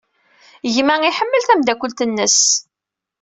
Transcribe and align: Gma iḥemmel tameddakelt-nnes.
Gma 0.73 0.95
iḥemmel 1.09 1.43
tameddakelt-nnes. 1.47 2.39